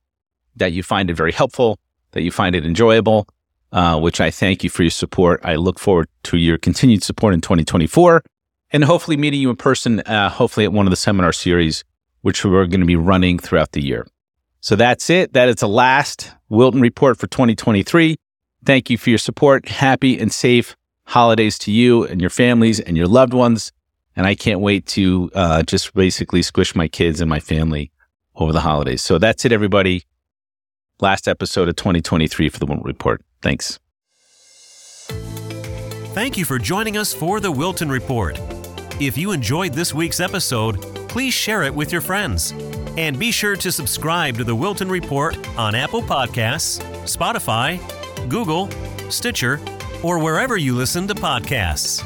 that 0.57 0.73
you 0.73 0.83
find 0.83 1.11
it 1.11 1.15
very 1.15 1.33
helpful, 1.33 1.79
that 2.13 2.23
you 2.23 2.31
find 2.31 2.55
it 2.55 2.65
enjoyable 2.65 3.27
uh, 3.73 3.99
which 3.99 4.21
I 4.21 4.31
thank 4.31 4.65
you 4.65 4.71
for 4.71 4.83
your 4.83 4.91
support. 4.91 5.41
I 5.45 5.57
look 5.57 5.79
forward 5.79 6.09
to 6.25 6.37
your 6.37 6.59
continued 6.59 7.03
support 7.03 7.35
in 7.35 7.41
2024 7.41 8.23
and 8.71 8.85
hopefully 8.85 9.17
meeting 9.17 9.41
you 9.41 9.51
in 9.51 9.57
person, 9.57 10.01
uh, 10.01 10.29
hopefully 10.29 10.65
at 10.65 10.73
one 10.73 10.87
of 10.87 10.91
the 10.91 10.97
seminar 10.97 11.33
series, 11.33 11.85
which 12.23 12.45
we're 12.45 12.67
going 12.67 12.81
to 12.81 12.87
be 12.87 12.97
running 12.97 13.39
throughout 13.39 13.73
the 13.73 13.83
year. 13.83 14.07
So 14.61 14.75
that's 14.77 15.11
it. 15.11 15.33
That 15.33 15.49
is 15.49 15.57
the 15.57 15.69
last 15.69 16.33
Wilton 16.49 16.81
report 16.81 17.19
for 17.19 17.27
2023. 17.27 18.17
Thank 18.65 18.91
you 18.91 18.99
for 18.99 19.11
your 19.11 19.19
support. 19.19 19.69
Happy 19.69 20.19
and 20.19 20.33
safe 20.33 20.75
holidays 21.05 21.59
to 21.61 21.71
you 21.71 22.05
and 22.05 22.21
your 22.21 22.31
families 22.31 22.81
and 22.81 22.97
your 22.97 23.07
loved 23.07 23.33
ones. 23.33 23.73
And 24.17 24.27
I 24.27 24.35
can't 24.35 24.61
wait 24.61 24.87
to 24.87 25.31
uh, 25.35 25.63
just 25.63 25.95
basically 25.95 26.43
squish 26.43 26.75
my 26.75 26.89
kids 26.89 27.21
and 27.21 27.29
my 27.29 27.39
family 27.39 27.93
over 28.35 28.53
the 28.53 28.61
holidays. 28.61 29.03
So 29.03 29.19
that's 29.19 29.45
it, 29.45 29.53
everybody. 29.53 30.05
Last 31.01 31.29
episode 31.29 31.69
of 31.69 31.77
2023 31.77 32.49
for 32.49 32.59
the 32.59 32.67
Wilton 32.67 32.85
Report. 32.85 33.23
Thanks. 33.43 33.79
Thank 36.17 36.39
you 36.39 36.45
for 36.45 36.59
joining 36.59 36.97
us 36.97 37.13
for 37.13 37.41
the 37.41 37.53
Wilton 37.53 37.91
Report. 37.91 38.41
If 38.99 39.19
you 39.19 39.33
enjoyed 39.33 39.75
this 39.75 39.93
week's 39.93 40.21
episode, 40.21 40.81
please 41.09 41.35
share 41.35 41.63
it 41.63 41.75
with 41.75 41.93
your 41.93 42.01
friends. 42.01 42.53
And 42.97 43.19
be 43.19 43.31
sure 43.31 43.57
to 43.57 43.71
subscribe 43.71 44.39
to 44.39 44.45
the 44.45 44.55
Wilton 44.55 44.89
Report 44.89 45.37
on 45.59 45.75
Apple 45.75 46.01
Podcasts, 46.01 46.81
Spotify, 47.03 47.79
Google, 48.31 48.71
Stitcher, 49.11 49.61
or 50.03 50.19
wherever 50.19 50.57
you 50.57 50.75
listen 50.75 51.07
to 51.09 51.15
podcasts. 51.15 52.03